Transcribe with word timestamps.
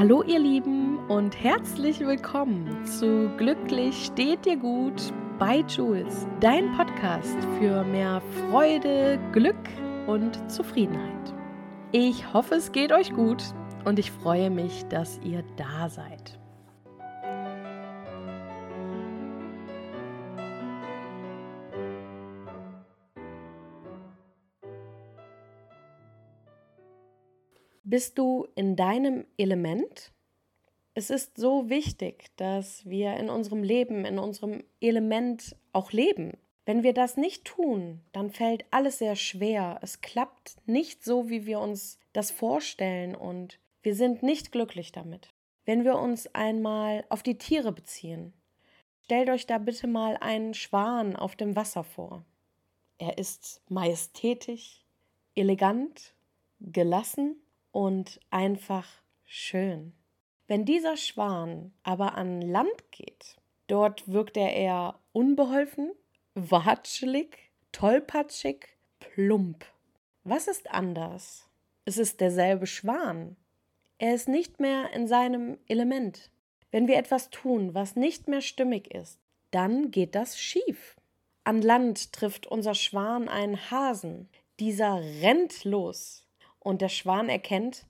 Hallo 0.00 0.22
ihr 0.22 0.38
Lieben 0.38 0.98
und 1.10 1.38
herzlich 1.44 2.00
willkommen 2.00 2.86
zu 2.86 3.28
Glücklich 3.36 4.06
steht 4.06 4.46
dir 4.46 4.56
gut 4.56 5.12
bei 5.38 5.62
Jules, 5.68 6.26
dein 6.40 6.74
Podcast 6.74 7.36
für 7.58 7.84
mehr 7.84 8.22
Freude, 8.48 9.18
Glück 9.32 9.68
und 10.06 10.50
Zufriedenheit. 10.50 11.34
Ich 11.92 12.32
hoffe, 12.32 12.54
es 12.54 12.72
geht 12.72 12.92
euch 12.92 13.12
gut 13.12 13.44
und 13.84 13.98
ich 13.98 14.10
freue 14.10 14.48
mich, 14.48 14.86
dass 14.86 15.20
ihr 15.22 15.44
da 15.58 15.90
seid. 15.90 16.39
Bist 27.90 28.18
du 28.18 28.46
in 28.54 28.76
deinem 28.76 29.26
Element? 29.36 30.12
Es 30.94 31.10
ist 31.10 31.36
so 31.36 31.68
wichtig, 31.68 32.26
dass 32.36 32.88
wir 32.88 33.16
in 33.16 33.28
unserem 33.28 33.64
Leben, 33.64 34.04
in 34.04 34.20
unserem 34.20 34.62
Element 34.80 35.56
auch 35.72 35.90
leben. 35.90 36.34
Wenn 36.64 36.84
wir 36.84 36.94
das 36.94 37.16
nicht 37.16 37.44
tun, 37.46 38.00
dann 38.12 38.30
fällt 38.30 38.64
alles 38.70 38.98
sehr 38.98 39.16
schwer. 39.16 39.80
Es 39.82 40.02
klappt 40.02 40.56
nicht 40.66 41.02
so, 41.02 41.30
wie 41.30 41.46
wir 41.46 41.58
uns 41.58 41.98
das 42.12 42.30
vorstellen 42.30 43.16
und 43.16 43.58
wir 43.82 43.96
sind 43.96 44.22
nicht 44.22 44.52
glücklich 44.52 44.92
damit. 44.92 45.30
Wenn 45.64 45.82
wir 45.82 45.98
uns 45.98 46.32
einmal 46.32 47.04
auf 47.08 47.24
die 47.24 47.38
Tiere 47.38 47.72
beziehen, 47.72 48.32
stellt 49.02 49.28
euch 49.30 49.48
da 49.48 49.58
bitte 49.58 49.88
mal 49.88 50.16
einen 50.18 50.54
Schwan 50.54 51.16
auf 51.16 51.34
dem 51.34 51.56
Wasser 51.56 51.82
vor. 51.82 52.24
Er 52.98 53.18
ist 53.18 53.62
majestätisch, 53.68 54.84
elegant, 55.34 56.14
gelassen 56.60 57.34
und 57.72 58.20
einfach 58.30 58.86
schön. 59.24 59.92
Wenn 60.46 60.64
dieser 60.64 60.96
Schwan 60.96 61.72
aber 61.82 62.14
an 62.16 62.42
Land 62.42 62.90
geht, 62.90 63.36
dort 63.68 64.08
wirkt 64.08 64.36
er 64.36 64.52
eher 64.52 64.98
unbeholfen, 65.12 65.92
watschelig, 66.34 67.52
tollpatschig, 67.72 68.66
plump. 68.98 69.64
Was 70.24 70.48
ist 70.48 70.70
anders? 70.70 71.48
Es 71.84 71.98
ist 71.98 72.20
derselbe 72.20 72.66
Schwan. 72.66 73.36
Er 73.98 74.14
ist 74.14 74.28
nicht 74.28 74.60
mehr 74.60 74.90
in 74.92 75.06
seinem 75.06 75.58
Element. 75.66 76.30
Wenn 76.70 76.88
wir 76.88 76.96
etwas 76.96 77.30
tun, 77.30 77.74
was 77.74 77.96
nicht 77.96 78.28
mehr 78.28 78.40
stimmig 78.40 78.92
ist, 78.94 79.20
dann 79.50 79.90
geht 79.90 80.14
das 80.14 80.38
schief. 80.38 80.96
An 81.44 81.62
Land 81.62 82.12
trifft 82.12 82.46
unser 82.46 82.74
Schwan 82.74 83.28
einen 83.28 83.70
Hasen. 83.70 84.28
Dieser 84.58 85.00
rennt 85.22 85.64
los 85.64 86.26
und 86.60 86.80
der 86.80 86.88
Schwan 86.88 87.28
erkennt, 87.28 87.86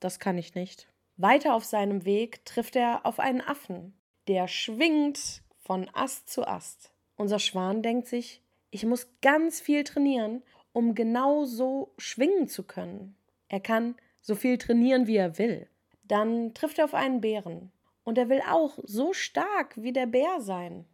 das 0.00 0.18
kann 0.18 0.38
ich 0.38 0.54
nicht. 0.54 0.88
Weiter 1.16 1.54
auf 1.54 1.64
seinem 1.64 2.04
Weg 2.04 2.44
trifft 2.44 2.74
er 2.74 3.04
auf 3.04 3.20
einen 3.20 3.40
Affen, 3.40 3.94
der 4.26 4.48
schwingt 4.48 5.42
von 5.58 5.88
Ast 5.92 6.28
zu 6.30 6.46
Ast. 6.46 6.92
Unser 7.16 7.38
Schwan 7.38 7.82
denkt 7.82 8.08
sich, 8.08 8.42
ich 8.70 8.86
muss 8.86 9.08
ganz 9.20 9.60
viel 9.60 9.84
trainieren, 9.84 10.42
um 10.72 10.94
genau 10.94 11.44
so 11.44 11.92
schwingen 11.98 12.48
zu 12.48 12.64
können. 12.64 13.16
Er 13.48 13.60
kann 13.60 13.96
so 14.20 14.34
viel 14.34 14.56
trainieren, 14.56 15.06
wie 15.06 15.16
er 15.16 15.38
will. 15.38 15.68
Dann 16.04 16.54
trifft 16.54 16.78
er 16.78 16.86
auf 16.86 16.94
einen 16.94 17.20
Bären 17.20 17.70
und 18.04 18.18
er 18.18 18.28
will 18.28 18.42
auch 18.48 18.78
so 18.82 19.12
stark 19.12 19.74
wie 19.76 19.92
der 19.92 20.06
Bär 20.06 20.40
sein. 20.40 20.86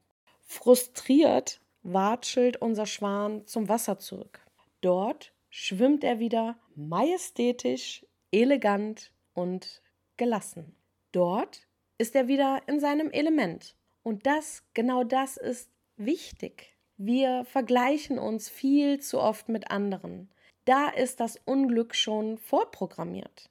Frustriert 0.42 1.60
watschelt 1.82 2.56
unser 2.56 2.86
Schwan 2.86 3.46
zum 3.46 3.68
Wasser 3.68 3.98
zurück. 3.98 4.40
Dort 4.80 5.32
schwimmt 5.50 6.04
er 6.04 6.18
wieder 6.18 6.58
majestätisch, 6.74 8.06
elegant 8.30 9.12
und 9.34 9.82
gelassen. 10.16 10.76
Dort 11.12 11.66
ist 11.98 12.14
er 12.14 12.28
wieder 12.28 12.62
in 12.66 12.80
seinem 12.80 13.10
Element. 13.10 13.74
Und 14.02 14.26
das, 14.26 14.62
genau 14.74 15.04
das 15.04 15.36
ist 15.36 15.70
wichtig. 15.96 16.76
Wir 16.96 17.44
vergleichen 17.44 18.18
uns 18.18 18.48
viel 18.48 19.00
zu 19.00 19.20
oft 19.20 19.48
mit 19.48 19.70
anderen. 19.70 20.30
Da 20.64 20.88
ist 20.88 21.20
das 21.20 21.40
Unglück 21.44 21.94
schon 21.94 22.38
vorprogrammiert. 22.38 23.50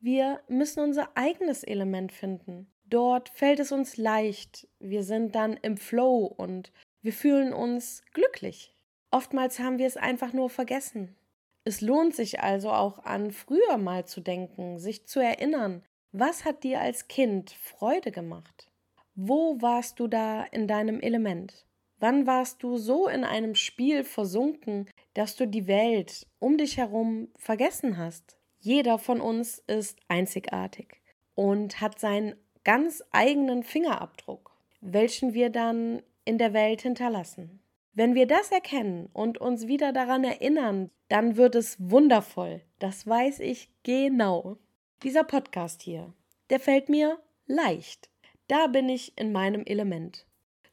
Wir 0.00 0.40
müssen 0.48 0.80
unser 0.80 1.10
eigenes 1.14 1.62
Element 1.62 2.12
finden. 2.12 2.70
Dort 2.84 3.28
fällt 3.28 3.60
es 3.60 3.72
uns 3.72 3.96
leicht. 3.96 4.68
Wir 4.78 5.02
sind 5.02 5.34
dann 5.34 5.54
im 5.54 5.76
Flow 5.76 6.24
und 6.24 6.72
wir 7.02 7.12
fühlen 7.12 7.52
uns 7.52 8.02
glücklich. 8.12 8.74
Oftmals 9.10 9.58
haben 9.58 9.78
wir 9.78 9.86
es 9.86 9.96
einfach 9.96 10.32
nur 10.32 10.50
vergessen. 10.50 11.16
Es 11.66 11.80
lohnt 11.80 12.14
sich 12.14 12.38
also 12.44 12.70
auch 12.70 13.00
an 13.00 13.32
früher 13.32 13.76
mal 13.76 14.04
zu 14.06 14.20
denken, 14.20 14.78
sich 14.78 15.04
zu 15.08 15.18
erinnern, 15.18 15.82
was 16.12 16.44
hat 16.44 16.62
dir 16.62 16.80
als 16.80 17.08
Kind 17.08 17.50
Freude 17.50 18.12
gemacht? 18.12 18.70
Wo 19.16 19.60
warst 19.60 19.98
du 19.98 20.06
da 20.06 20.44
in 20.44 20.68
deinem 20.68 21.00
Element? 21.00 21.66
Wann 21.98 22.24
warst 22.24 22.62
du 22.62 22.76
so 22.76 23.08
in 23.08 23.24
einem 23.24 23.56
Spiel 23.56 24.04
versunken, 24.04 24.88
dass 25.14 25.34
du 25.34 25.48
die 25.48 25.66
Welt 25.66 26.28
um 26.38 26.56
dich 26.56 26.76
herum 26.76 27.30
vergessen 27.34 27.98
hast? 27.98 28.38
Jeder 28.60 29.00
von 29.00 29.20
uns 29.20 29.58
ist 29.66 29.98
einzigartig 30.06 31.02
und 31.34 31.80
hat 31.80 31.98
seinen 31.98 32.36
ganz 32.62 33.02
eigenen 33.10 33.64
Fingerabdruck, 33.64 34.56
welchen 34.80 35.34
wir 35.34 35.50
dann 35.50 36.00
in 36.24 36.38
der 36.38 36.52
Welt 36.52 36.82
hinterlassen. 36.82 37.60
Wenn 37.96 38.14
wir 38.14 38.26
das 38.26 38.52
erkennen 38.52 39.08
und 39.14 39.38
uns 39.38 39.68
wieder 39.68 39.90
daran 39.90 40.22
erinnern, 40.22 40.90
dann 41.08 41.38
wird 41.38 41.54
es 41.54 41.78
wundervoll. 41.78 42.60
Das 42.78 43.06
weiß 43.06 43.40
ich 43.40 43.70
genau. 43.84 44.58
Dieser 45.02 45.24
Podcast 45.24 45.80
hier, 45.80 46.12
der 46.50 46.60
fällt 46.60 46.90
mir 46.90 47.18
leicht. 47.46 48.10
Da 48.48 48.66
bin 48.66 48.90
ich 48.90 49.16
in 49.16 49.32
meinem 49.32 49.64
Element. 49.64 50.26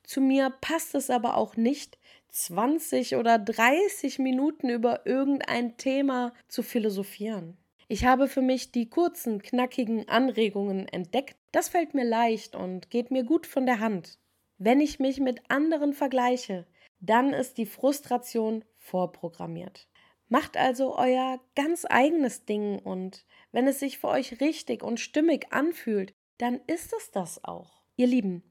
Zu 0.04 0.20
mir 0.20 0.50
passt 0.60 0.96
es 0.96 1.10
aber 1.10 1.38
auch 1.38 1.56
nicht, 1.56 1.98
20 2.28 3.16
oder 3.16 3.40
30 3.40 4.20
Minuten 4.20 4.68
über 4.68 5.06
irgendein 5.06 5.78
Thema 5.78 6.34
zu 6.50 6.62
philosophieren. 6.62 7.56
Ich 7.88 8.04
habe 8.04 8.28
für 8.28 8.42
mich 8.42 8.74
die 8.74 8.90
kurzen, 8.90 9.42
knackigen 9.42 10.10
Anregungen 10.10 10.90
entdeckt. 10.90 11.38
Das 11.54 11.70
fällt 11.70 11.94
mir 11.94 12.04
leicht 12.04 12.54
und 12.54 12.90
geht 12.90 13.12
mir 13.12 13.24
gut 13.24 13.48
von 13.48 13.66
der 13.66 13.80
Hand. 13.80 14.18
Wenn 14.58 14.82
ich 14.82 15.00
mich 15.00 15.22
mit 15.22 15.42
anderen 15.48 15.94
vergleiche, 15.94 16.66
dann 17.04 17.34
ist 17.34 17.58
die 17.58 17.66
Frustration 17.66 18.64
vorprogrammiert. 18.78 19.88
Macht 20.30 20.58
also 20.58 20.98
euer 20.98 21.40
ganz 21.54 21.86
eigenes 21.88 22.46
Ding 22.46 22.80
und 22.80 23.26
wenn 23.52 23.68
es 23.68 23.80
sich 23.80 24.00
für 24.00 24.08
euch 24.08 24.40
richtig 24.40 24.82
und 24.82 25.00
stimmig 25.00 25.52
anfühlt, 25.52 26.14
dann 26.38 26.62
ist 26.66 26.94
es 26.94 27.12
das 27.12 27.44
auch. 27.44 27.84
Ihr 27.98 28.08
Lieben, 28.08 28.42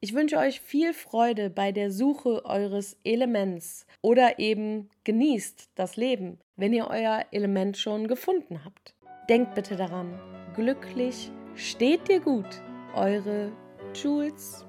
ich 0.00 0.12
wünsche 0.12 0.38
euch 0.38 0.60
viel 0.60 0.92
Freude 0.92 1.50
bei 1.50 1.72
der 1.72 1.90
Suche 1.92 2.44
eures 2.44 2.98
Elements 3.04 3.86
oder 4.02 4.38
eben 4.38 4.90
genießt 5.04 5.70
das 5.76 5.96
Leben, 5.96 6.40
wenn 6.56 6.72
ihr 6.72 6.88
euer 6.88 7.24
Element 7.30 7.78
schon 7.78 8.08
gefunden 8.08 8.64
habt. 8.64 8.94
Denkt 9.28 9.54
bitte 9.54 9.76
daran, 9.76 10.18
glücklich 10.56 11.30
steht 11.54 12.08
dir 12.08 12.20
gut. 12.20 12.60
Eure 12.94 13.52
Jules 13.94 14.66